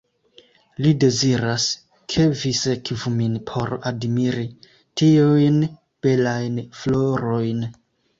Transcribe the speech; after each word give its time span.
Li 0.83 0.91
deziras, 1.01 1.65
ke 2.13 2.23
vi 2.39 2.53
sekvu 2.59 3.11
min 3.17 3.35
por 3.49 3.73
admiri 3.89 4.45
tiujn 5.03 5.61
belajn 6.07 6.57
florojn. 6.81 7.63